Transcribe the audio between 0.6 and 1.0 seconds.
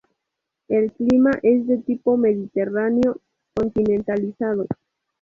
El